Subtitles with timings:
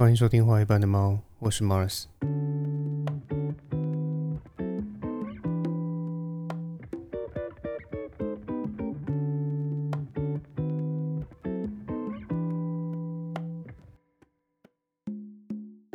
[0.00, 2.04] 欢迎收听《画一般的猫》，我是 Mars。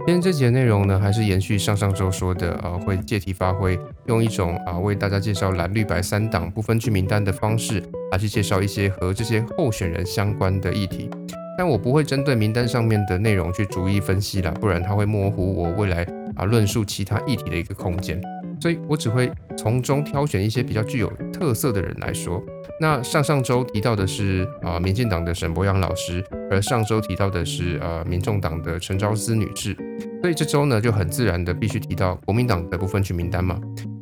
[0.05, 7.81] 今天这集的内容呢，还是延续上上周说的，呃，会借题发挥，用一种啊为大家介绍蓝绿白三党不分区名单的方式，
[8.11, 11.09] 来去介绍一些和这些候选人相关的议题。
[11.57, 18.21] 但我不会针对名单上面的内容去逐一分析啦，不然它会模糊我未来啊论述其他议题的一个空间。
[18.59, 22.41] 所以我只会从中挑选一些比较具有特色的人来说。
[22.79, 29.75] 那上上周提到的是啊民进党的沈博阳老师，而上周提到的是呃民众党的陈昭思女士。
[30.21, 33.59] 所以这周呢就很自然的必须提到国民党的部分区名单嘛。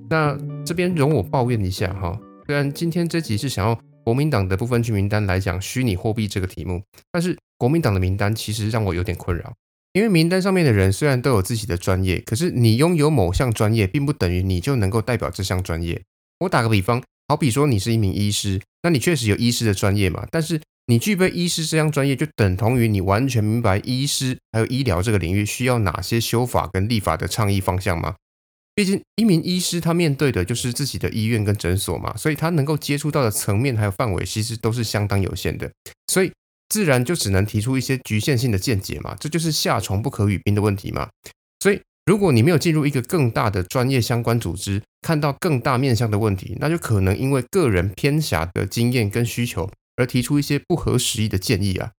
[0.10, 3.77] 那这边容我抱怨一下哈，虽然今天这集是想要。
[4.05, 9.53] 国民党的部分区名单来讲，虚拟货币这个题目，但是国民党的名单其实让我有点困扰，
[9.94, 16.01] 因为名单上面的人虽然都有自己的专业，可是你拥有某项专业，并不等于你就能够代表这项专业。
[16.40, 20.27] 我打个比方，好比说你是一名医师，那你确实有医师的专业嘛？
[20.29, 28.16] 但是你具备医师这项专业，就等同于你完全明白医师还有医疗这个领域需要哪些修法跟立法的倡议方向吗？
[28.76, 35.71] 毕竟，一名医师他面对的就是自己的医院跟诊所嘛，所以他能够接触到的层面还有范围，其实都是相当有限的，
[36.07, 36.29] 所以
[36.74, 41.07] 自然就只能提出一些局限性的见解嘛，这就是夏虫不可语冰的问题嘛。
[41.60, 51.91] 所以，如果你没有进入一个更大的专业相关组织，看到更大面向的问题，那就可能因为个人偏狭的经验跟需求而提出一些不合时宜的建议啊。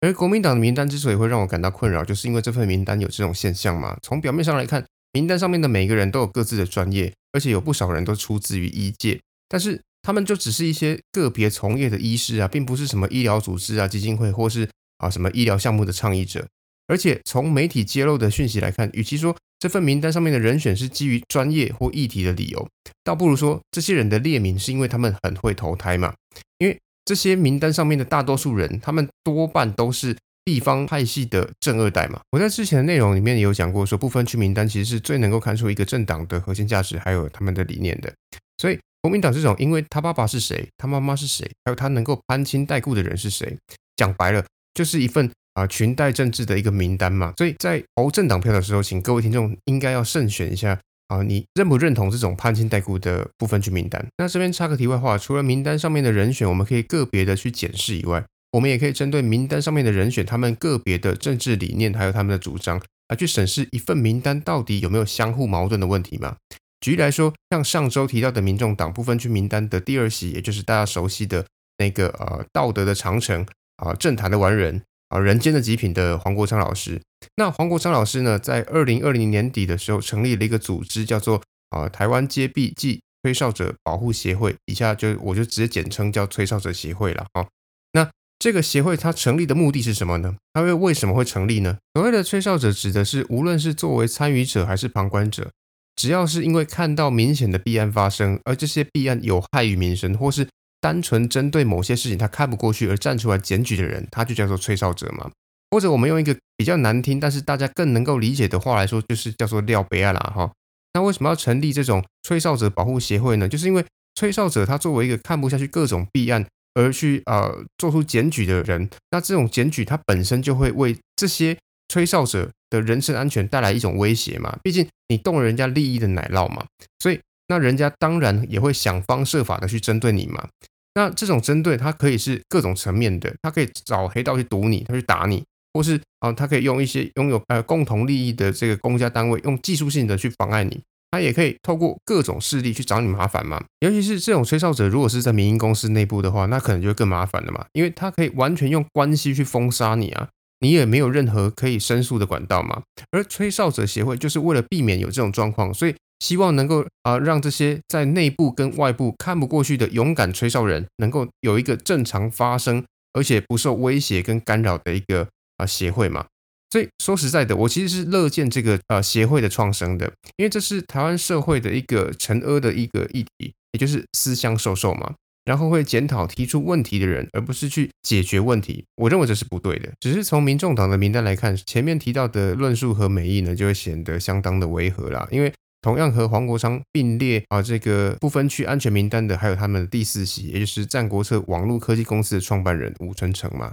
[0.00, 3.98] 而国民党的名单之所以会让我感到困扰，就是因为这份名单有这种现象嘛。
[4.02, 4.82] 从表面上来看。
[5.16, 16.46] 名单上面的每个人都有各自的专业，而且有不少人都出自于医界，但是他们就只是一些个别从业的医师啊，并不是什么医疗组织啊、基金会或是啊什么医疗项目的倡议者。
[16.86, 22.68] 而且从媒体揭露的讯息来看，与其说这份名单上面的人选是基于专业或议题的理由，
[23.02, 26.14] 倒不如说这些人的列名是因为他们很会投胎嘛。
[26.58, 30.16] 因为这些名单上面的大多数人，他们多半都是。
[30.46, 38.12] 地方派系的正二代嘛，我在之前的内容里面也有讲过，说不分区名单其实是最能够看出一个政党的核心价值，还有他们的理念的。
[38.58, 43.54] 所以国民党这种，因为他爸爸是谁，他妈妈是谁，还有他能够攀亲带故的人是谁，
[43.96, 44.42] 讲白了
[44.72, 47.34] 就是一份啊裙带政治的一个名单嘛。
[47.36, 54.02] 所以在投政党票的时候，请各位听众应该要慎选一下啊，你认不认同这种攀亲带故的部分区名单？
[54.16, 58.24] 那这边插个题外话，除了名单上面的人选，我们可以个别的去检视以外。
[58.52, 66.36] 我们也可以针对名单上面的人选，他们个别的政治理念，还有他们的主张，来去审视一份名单到底有没有相互矛盾的问题嘛？
[66.84, 71.46] 举例来说，像上周提到的民众党部分区名单的第二席，也就是大家熟悉的
[71.78, 73.46] 那个呃道德的长城
[73.76, 77.00] 啊，政坛的完人啊，人间的极品的黄国昌老师。
[77.36, 81.40] 那黄国昌老师呢，在二零二零年底的时候，成立了一个组织，叫做
[81.70, 87.48] 啊台湾接臂暨吹哨者保护协会，以下就我就直接简称叫吹哨者协会了哈。
[87.92, 88.10] 那。
[88.36, 90.36] 这个协会它成立的目的是什么呢？
[90.52, 91.78] 它为为什么会成立呢？
[91.94, 95.50] 所谓的吹哨者指的是，无论是作为参与者还是旁观者，
[95.96, 100.48] 只要是因为看到明显的弊案发生，而这些弊案有害于民生，或是
[100.80, 105.30] 单纯针对某些事情他看不过去而站出来检举的人，他就叫做吹哨者嘛。
[105.70, 110.52] 或者我们用一个比较难听，但是大家更能够理解的话来说，就是叫做廖北案啦哈。
[110.92, 113.48] 那为什么要成立这种吹哨者保护协会呢？
[113.48, 113.84] 就是因为
[114.14, 116.46] 吹哨者他作为一个看不下去各种弊案。
[116.76, 121.56] 而去呃做出检举的人，那这种检举他本身就会为这些
[121.86, 124.58] 吹哨者的人身安全带来一种威胁嘛。
[124.62, 126.64] 毕竟你动了人家利益的奶酪嘛，
[126.98, 130.48] 所以那人家当然也会想方设法的去针对你嘛。
[130.94, 140.80] 那这种针对它可以是各种层面的，他可以找黑道去堵你，他去打你，或是啊他可以用一些拥有呃共同利益的这个公家单位，用技术性的去妨碍你。
[141.10, 150.28] 他也可以透过各种势力去找你麻烦嘛，尤其是这种吹哨者，如果是在民营公司内部的话，那可能就更麻烦了嘛，因为他可以完全用关系去封杀你啊，
[150.64, 152.82] 你也没有任何可以申诉的管道嘛。
[153.10, 165.28] 而吹哨者协会就是为了避免有这种状况，所以希望能够啊让这些在内部跟外部看不过去的勇敢吹哨人，能够有一个正常发声，而且不受威胁跟干扰的一个
[165.58, 166.24] 啊协会嘛。
[166.70, 178.84] 所以说实在的，我其实是乐见这个呃协会的创生的，因为这是台湾社会的一个陈阿的一个议题，也就是私相授受嘛，然后会检讨提出问题的人，而不是去解决问题。
[178.96, 179.92] 我认为这是不对的。
[180.00, 185.28] 只是从民众党的名单来看，前面提到的论述和美意呢，就会显得相当的违和啦。
[185.30, 185.52] 因为
[185.82, 193.72] 同样和黄国昌并列啊这个不分区安全名单的，还有他们的第四席，也就是战国策网络科技公司的创办人吴春成嘛，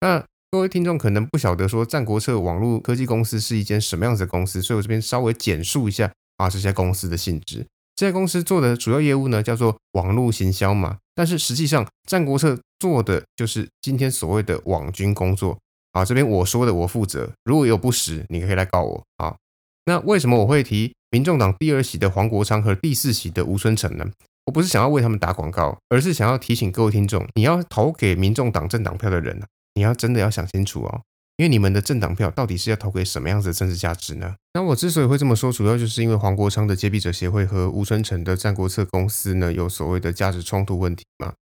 [0.00, 0.24] 那。
[0.52, 7.66] 各位听众可能不晓得说战国策网络科技公司是一间什么样子的公司，所以我这边稍微简述一下啊这家公司的性质。
[7.96, 15.58] 这家公司做的主要业务呢叫做网络行销嘛，但是实际上战国策做的就是今天所谓的网军工作
[15.92, 16.04] 啊。
[16.04, 19.34] 这边我说的我负责，如果有不实，你可以来告我啊。
[19.86, 24.04] 那为什么我会提民众党第二席的黄国昌和第四席的吴春成呢？
[24.44, 29.42] 我不是想要为他们打广告，而是想要提醒各位听众，你要投给民众党政党票的人
[29.74, 31.00] 你要真的要想清楚哦，
[31.36, 34.34] 因为你们的政党票到底是要投给什么样子的政治价值呢？
[34.54, 41.34] 那我之所以会这么说，主要就是因为黄国昌的接臂者协会和吴春成的战国策公司呢，有所谓的价值冲突问题嘛。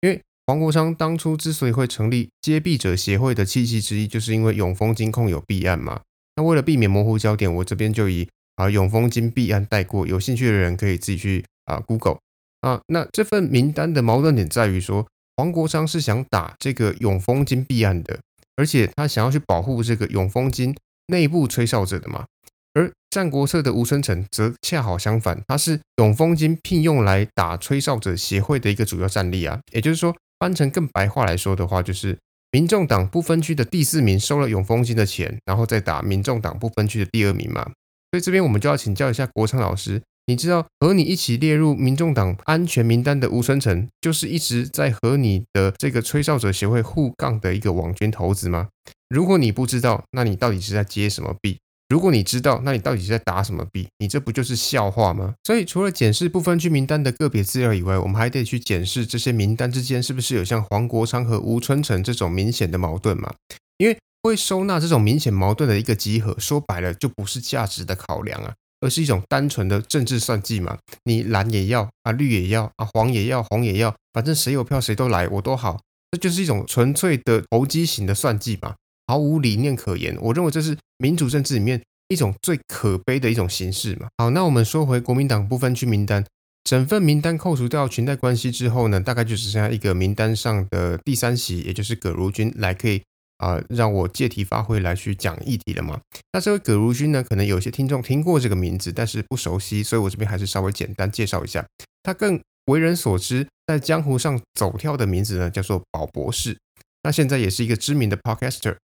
[0.00, 6.00] 因为黄国昌当初之所以会成立接臂者协会的契机之一，就是因为永丰金控有弊案嘛。
[6.36, 12.18] 那为了避免模糊焦点，我这边就以啊永丰金弊案带过，有兴趣的人可以自己去啊 Google
[12.62, 12.80] 啊。
[12.86, 15.06] 那这份名单的矛盾点在于说。
[15.34, 18.20] 黄国昌是想打这个永丰金弊案的，
[18.56, 20.74] 而且他想要去保护这个永丰金
[21.06, 22.26] 内部吹哨者的嘛。
[22.74, 29.60] 而战国策的吴春成则恰好相反，他是永丰金聘用来打吹哨者协会的一个主要战力啊。
[29.72, 32.18] 也就是说，翻成更白话来说的话，就是
[32.50, 37.64] 民众党不分区的第四名收了永丰金的钱，然后再打民众党不分区的第二名嘛。
[38.10, 40.02] 所以这边我们就要请教一下国昌老师。
[40.26, 48.68] 你知道和你一起列入民众党安全名单的吴春成，就是一直在和你的这个吹哨者协会互杠的一个网军头子吗？
[49.08, 51.58] 如果你不知道，那你到底是在接什么币？
[51.88, 53.86] 如果你知道，那你到底是在打什么币？
[53.98, 55.34] 你这不就是笑话吗？
[55.44, 63.34] 所以除了检视部分区名单的个别资料以外，我们还得去检视这些名单之间是不是有像黄国昌和吴春成这种明显的矛盾嘛？
[63.76, 68.54] 因为会收纳这种明显矛盾的一个集合，说白了就不是价值的考量啊。
[68.82, 70.76] 而是一种单纯的政治算计嘛？
[71.04, 75.80] 你蓝也要啊，绿也要啊，黄也要，红也要，反正谁有票谁都来，我都好。
[76.10, 78.74] 这就是一种纯粹的投机型的算计嘛，
[79.06, 80.14] 毫无理念可言。
[80.20, 84.08] 我认为这是民主政治里面一种最可悲的一种形式嘛。
[84.18, 86.22] 好，那我们说回国民党不分区名单，
[86.64, 93.00] 整份名单扣除掉裙带关系之后呢，大概就只剩下一个名单上的第三席，也就是葛如君来可以。
[93.42, 96.00] 啊，让我借题发挥来去讲议题了嘛？
[96.32, 97.24] 那这位葛如君呢？
[97.24, 101.66] 可能有些听众听过这个名字，但是不熟悉，所以我这边还是稍微简单介绍一下。
[102.04, 106.56] 他更为人所知，在江湖上走跳的名字呢，叫做宝博士。
[107.02, 108.76] 那现在也是一个知名的 podcaster。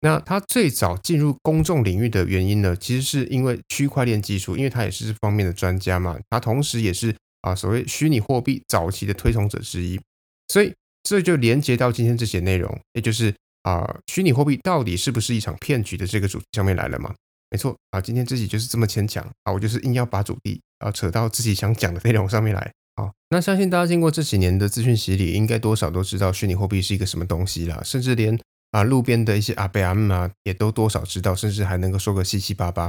[0.00, 6.18] 那他最早进入公众领域的原因呢，其实是因为区块链技术，因为他也是这方面的专家嘛。
[6.30, 10.00] 他同时也是啊，所谓虚拟货币早期的推崇者之一。
[10.48, 10.72] 所以
[11.02, 13.34] 这就连接到今天这些内容，也就是。
[13.66, 17.12] 啊，虚拟货币到底是不是一场骗局的这个主题上面来了吗？
[17.50, 22.72] 没错啊，今天自己就是这么牵强啊，我就是硬要把主题啊扯到自己想讲的内容上面来。
[22.94, 28.38] 好，那相信大家经过这几年的资讯洗礼，应该多少都知道虚拟货币是一个什么东西了，甚至连
[28.70, 32.88] 啊路边的一些阿贝阿姆啊也都多少知道，甚至还能够说个七七八八。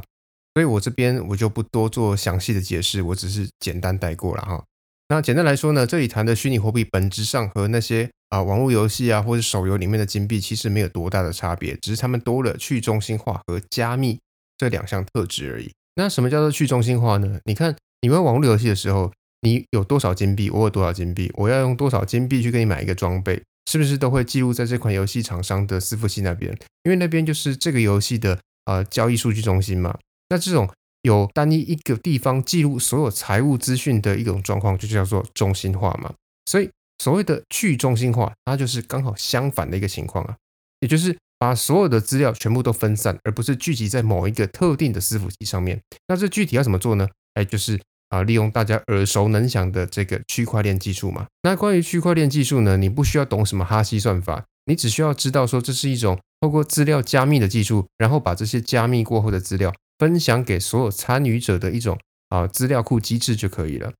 [0.53, 4.63] 所以我这边我就不多做详细的解释，我只是简单带过了哈。
[5.09, 14.19] 那简单来说呢，这里谈的虚拟货币本质上和那些啊网络游戏啊或者手游里面的金币其实没有多大的差别，只是他们多了去中心化和加密
[14.57, 15.71] 这两项特质而已。
[15.95, 17.39] 那什么叫做去中心化呢？
[17.45, 26.51] 你看你玩网络游戏的时候，你有多少金币，我有多少金币，我要用多少金币去给你买一个装备，是不是都会记录在这款游戏厂商的伺服器那边？
[26.83, 29.97] 因为那边就是这个游戏的呃交易数据中心嘛。
[30.29, 30.69] 那这种。
[31.03, 36.11] 有单一一个地方记录所有财务资讯的一种状况，就叫做中心化嘛。
[36.47, 40.35] 所以所谓的去中心化，它就是刚好相反的一个情况啊，
[40.79, 45.79] 也就是把所有的资料全部都分散，而不是聚集在某一个特定的伺服器上面。
[46.07, 47.07] 那这具体要怎么做呢？
[47.35, 51.27] 哎，就是啊，利用大家耳熟能详的这个区块链技术嘛。
[51.43, 59.73] 那关于区块链技术呢，你不需要懂什么哈希算法，你只需要知道说这是一种透过资料加密的技术，然后把这些加密过后的资料。
[59.99, 61.97] 分享给所有参与者的一种
[62.29, 63.91] 啊资料库机制就可以了。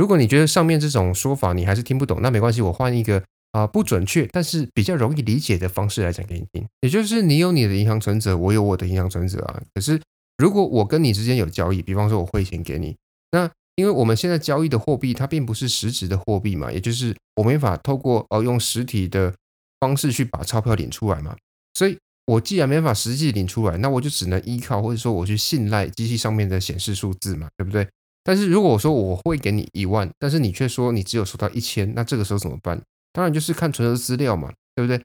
[0.00, 6.66] 如果你觉得上面这种说法你还是听不懂，那没关系，我换一个啊不准确但是比较容易理解的方式来讲给你听。
[6.80, 9.60] 也就是你有你的银行存折，我有我的银行存折啊。
[9.74, 10.00] 可是
[10.38, 12.96] 如果我跟你之间有交易，比方说我汇钱给你，
[13.32, 19.34] 那因为我们现在交易的货币它并不是实质的货币嘛，也就是我没法透过呃用实体的
[19.80, 21.36] 方式去把钞票领出来嘛，
[21.74, 21.98] 所以。
[22.26, 27.84] 我既然没法实际领出来，那我就只能依靠或者说我去信赖机器上面的显示数字嘛，对不对？
[28.30, 32.80] 但是如果我说我会给你一万，但是你却说你只有收到一千，那这个时候怎么办？
[33.12, 35.02] 当然就是看存折资料嘛，对不对？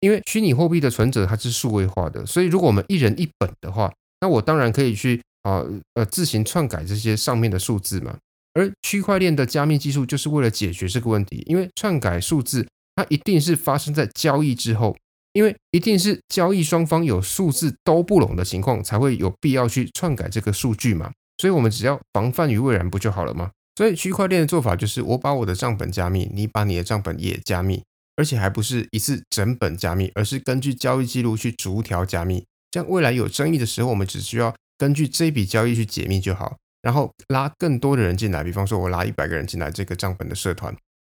[0.00, 3.90] 因为虚拟货币的存折它是数位化的，所以如果我们一人一本的话，
[4.20, 5.64] 那我当然可以去啊
[5.94, 8.18] 呃自行篡改这些上面的数字嘛。
[8.52, 14.94] 而区块链的加密技术就是为了解决这个问题，因为篡改数字它一定是发生在交易之后。
[15.32, 21.10] 因为一定是交易双方有数字都不拢的情况，才会有必要去篡改这个数据嘛。
[21.38, 23.50] 所以我们只要防范于未然不就好了吗？
[23.74, 27.82] 所以区块链的做法就是，我把我的账本加密，你把你的账本也加密，
[28.16, 32.46] 而且还不是一次整本加密，而是根据交易记录去逐条加密。
[32.70, 38.42] 这样未来有争议的时候，我们只需要根据这笔交易去解密就好，然后拉更多的人进来。
[38.42, 40.74] 比方说，我拉一百个人进来这个账本的社团，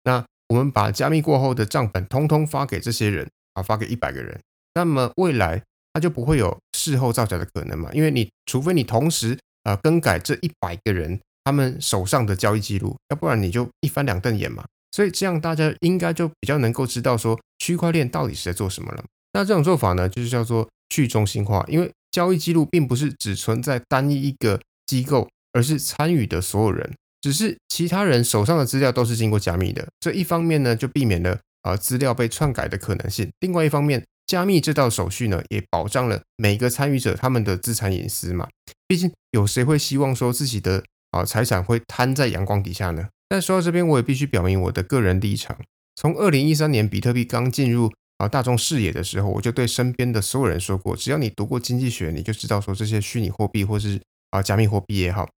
[0.04, 4.40] 那我们把加密过后的账本通通发给这些人啊，发给一百个人。
[4.72, 7.90] 那么未来它就不会有事后造假的可能嘛？
[7.92, 11.20] 因为你除非你同时啊更改这一百个人。
[11.44, 14.64] 他们手上的交易记录，要不然你就一翻两瞪眼嘛。
[14.90, 19.04] 所以这样大家应该就比较能够知道说区块链到底是在做什么了。
[19.32, 29.86] 那这种做法呢，就是叫做去中心化，因为交易记录并不是只存在单一一个机构，而是参与的所有人，只是其他人手上的资料都是经过加密的。
[30.00, 33.30] 这一方面呢，就避免了啊资料被篡改的可能性。
[33.38, 38.48] 另外一方面，加密这道手续呢，也保障了每个参与者他们的资产隐私嘛。
[38.88, 43.08] 毕竟有谁会希望说自己的啊，财产会摊在阳光底下呢。
[43.28, 45.56] 但说到这边，我也必须表明我的个人立场。
[45.94, 55.28] 从二零一三年比特币刚进入啊大众视野的时候，我就对身边的所有人说过：只要你读过经济学，你就知道说这些虚拟货币或是啊加密货币也好，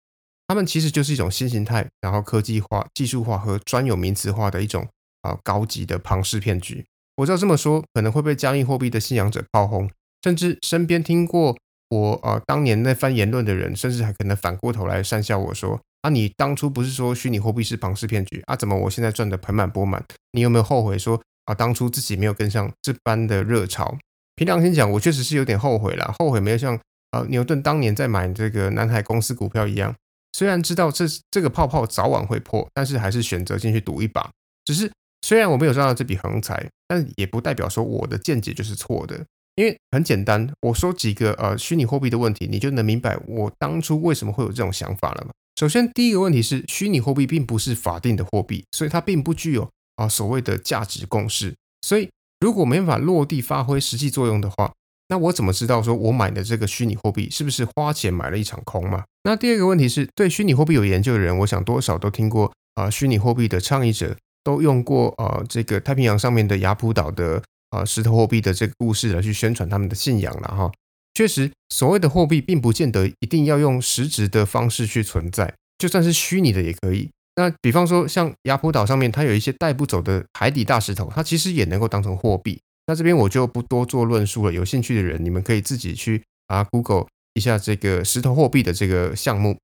[0.47, 4.87] 它们其实就是一种新形态，然后科技化、技术化和专有名词化的一种
[5.21, 6.85] 啊高级的庞氏骗局。
[7.19, 9.89] 我知道这么说可能会被加密货币的信仰者炮轰，
[10.23, 11.57] 甚至身边听过。
[11.89, 18.55] 我啊，当年那番言论的人，甚至还可能反过头来讪笑我说：“啊，你当初不是说虚拟货币是庞氏骗局啊？
[18.55, 20.05] 怎么我现在赚的盆满钵满？
[20.33, 23.97] 你有没有后悔说啊，当初自己没有跟上这般的热潮？”
[24.37, 29.95] 凭良心讲，我确实是有点后悔了，后悔没有像啊牛顿当年在买这个南海公司股票一样，
[30.33, 34.29] 虽然知道这这个泡泡早晚会破，但是还是选择进去赌一把。
[34.63, 39.25] 只是虽然我没有赚到这笔横财，但也不代表说我的见解就是错的。
[39.55, 45.31] 因为很简单，我说几个呃虚拟货币的问题，你就能明白我当初为什么会有这种想法了嘛。
[45.59, 51.53] 首先，第一个问题是虚拟货币并不是法定的货币，所以它并不具有啊所谓的价值共识。
[51.81, 52.09] 所以，
[52.39, 54.71] 如果没法落地发挥实际作用的话，
[55.09, 59.03] 那我怎么知道说我买的这个虚拟货币是不是花钱买了一场空嘛？
[59.23, 67.41] 那第二个问题是对虚拟货币有研究的人，我想多少都听过啊虚拟货币的倡议者都用过呃这个太平洋上面的雅普岛的。
[67.71, 70.71] 呃，石头货币的这个故事来去宣传他们的信仰了哈。
[71.13, 77.11] 确实，所谓的货币并不见得一定要用实质的方式去存在，就算是虚拟的也可以。
[77.35, 82.59] 那比方说，像雅普岛上面，它有一些带不走的海底大石头，它其实也能够当成货币。
[82.87, 87.05] 那这边我就不多做论述了，有兴趣的人你们可以自己去啊 Google
[87.35, 89.55] 一下这个石头货币的这个项目。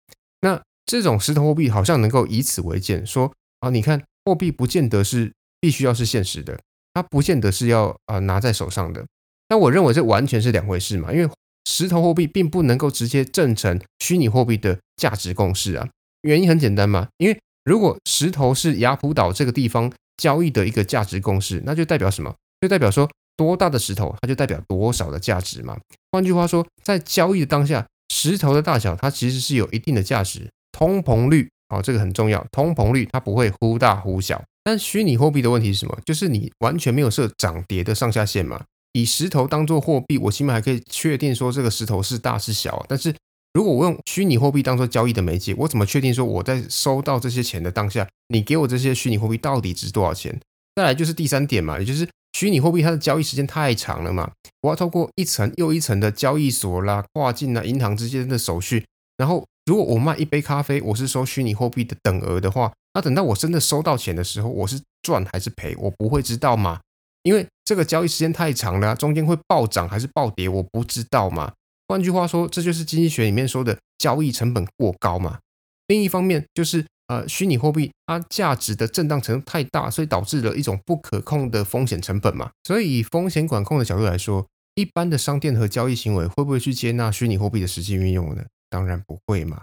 [0.41, 6.60] 那这种石头货币好像能够以此为鉴，说啊，你看货币不见得是必须要是现实的。
[6.94, 9.05] 它不见得是要啊拿在手上的，
[9.48, 11.29] 但我认为这完全是两回事嘛，因为
[11.70, 15.89] 石头货币并不能够直接证成虚拟货币的价值共识啊。
[16.22, 22.34] 原因很简单嘛，因为如果石头是雅普岛这个地方交易的一个价值共识，那就代表什么？
[22.62, 25.77] 就代表说多大的石头，它就代表多少的价值嘛。
[26.12, 34.43] 换句话说，在交易的当下，石头的大小它其实是有一定的价值，通膨率哦，这个很重要，通膨率它不会忽大忽小。
[34.63, 35.98] 但虚拟货币的问题是什么？
[36.05, 38.63] 就是你完全没有设涨跌的上下限嘛。
[38.93, 42.86] 以石头当做货币，我起码还可以确定说这个石头是大是小。
[42.88, 43.13] 但是
[43.53, 50.39] 如果我用虚拟货币当做交易的媒介，我怎么确定说我在收到这些钱的当下，你给我这些虚拟货币到底值多少钱？
[50.75, 54.31] 再来就是第三点嘛，也就是虚拟货币它的交易时间太长了嘛，
[54.62, 58.86] 我要透过一层又一层的交易所啦、跨境啊、银行之间的手续，
[59.17, 62.72] 然后如果我卖一杯咖啡，我是收虚拟货币的等额的话。
[62.93, 65.75] 那等到我真的收到钱的时候，我是赚还是赔？
[65.77, 66.79] 我不会知道吗？
[67.24, 71.51] 因为这个交易时间太长了，中间会暴涨还是暴跌，我不知道嘛。
[71.88, 75.39] 换句话说，这就是经济学里面说的交易成本过高嘛。
[75.88, 82.51] 另一方面，就是呃，虚拟货币它价值的震荡程度太大，所以导致了一种不可控的风险成本嘛。
[82.63, 84.45] 所以风险管控的角度来说，
[84.75, 88.43] 一般的商店和交易行为会不会去接纳虚拟货币的实际运用呢？
[88.75, 89.62] 当然不会嘛。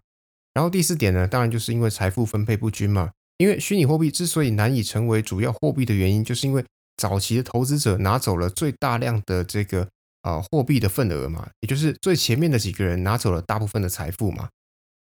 [0.55, 3.11] 然后第四点呢，当然就是因为财富分配不均嘛。
[3.37, 6.65] 因为虚拟货币之所以难以成为主要货币的原因，就是因为
[6.97, 9.87] 早期的投资者拿走了最大量的这个
[10.23, 14.49] 啊货币的份额嘛，也就是最前面的几个人拿走了大部分的财富嘛。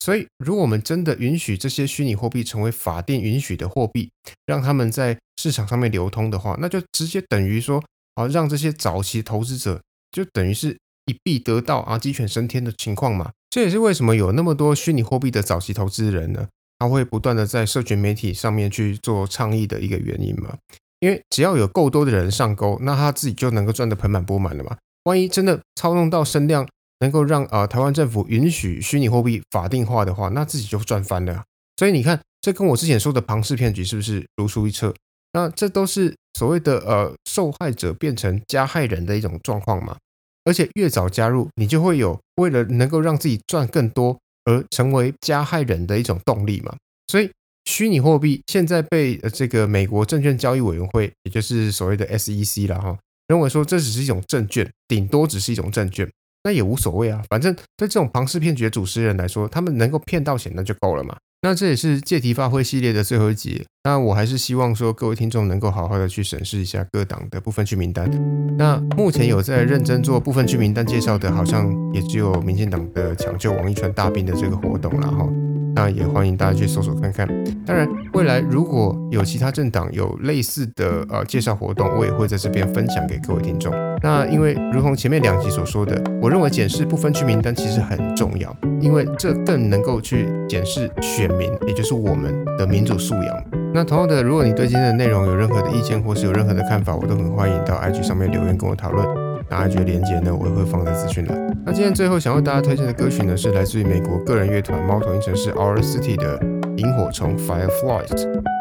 [0.00, 4.10] 所以，如果我们真的允许这些虚拟货币成为法定允许的货币，
[4.44, 7.82] 让他们在市场上面流通的话，那就直接等于说
[8.16, 9.80] 啊，让这些早期投资者
[10.10, 13.32] 就等于是一币得到啊鸡犬升天的情况嘛。
[13.54, 16.48] 这也是为什么有那么多虚拟货币的早期投资人呢？
[16.80, 20.58] 他会不断的在社群媒体上面去做倡议的一个原因嘛？
[20.98, 24.76] 因为只要有够多的人上钩，那他自己就能够赚得盆满钵满了嘛。
[25.04, 26.66] 万一真的操弄到声量，
[26.98, 31.44] 能够让啊台湾政府允许虚拟货币法定化的话，那自己就赚翻了。
[31.76, 34.92] 所以你看，这跟我之前说的庞氏骗局是不是如出一辙？
[35.32, 39.96] 那这都是所谓的呃受害者变成加害人的一种状况嘛。
[40.44, 46.74] 而且越早加入，你就会有为了能够让自己赚更多而成为加害人的一种动力嘛。
[47.06, 47.30] 所以
[47.64, 52.98] 虚拟货币现在被这个美国证券交易委员会，也就是所谓的 SEC 了哈，
[53.28, 56.08] 认为说这只是一种证券，顶多只是一种证券。
[56.42, 61.16] 那也无所谓啊，反正对这种庞氏骗局的主持人来说，他们能够骗到钱那就够了嘛。
[61.44, 63.66] 那这也是借题发挥系列的最后一集。
[63.82, 68.10] 那我还是希望说各位听众能够好好的去审视一下各党的部分区名单。
[68.56, 75.28] 那目前有在认真做部分区名单介绍的，好像也只有民进党的抢救王一川大兵的这个活动了哈。
[75.74, 77.26] 那也欢迎大家去搜索看看。
[77.66, 83.72] 当然，未来如果有其他政党有类似的呃介绍活动，我也会在这边分享给各位听众。
[84.02, 93.44] 那因为如同前面两集所说的，我认为检视不分区名单其实很重要，因为这更能够去检视选民，也就是我们的民主素养。
[93.72, 99.04] 那同样的，如果你对今天的内容有任何的意见，或是有任何的看法，我都很欢迎到 IG 上面留言跟我讨论。
[99.48, 101.53] 那 IG 的连接呢，我也会放在资讯栏。
[101.66, 106.38] 那今天最后想为大家推荐的歌曲呢，是来自于美国个人乐团猫头鹰城市 Our City 的
[106.76, 108.06] 《萤火虫 Fireflies》。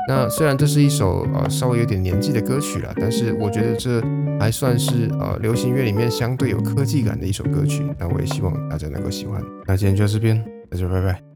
[0.07, 4.01] 那虽然这是一首呃稍微有点年纪的歌曲了，但是我觉得这
[4.39, 7.85] 还算是呃流行乐里面相对有科技感的一首歌曲。
[7.99, 9.41] 那我也希望大家能够喜欢。
[9.67, 11.32] 那今天就到这边，大家拜拜。